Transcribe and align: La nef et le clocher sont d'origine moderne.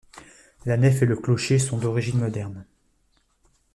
La 0.65 0.77
nef 0.77 1.03
et 1.03 1.05
le 1.05 1.15
clocher 1.15 1.59
sont 1.59 1.77
d'origine 1.77 2.17
moderne. 2.17 2.65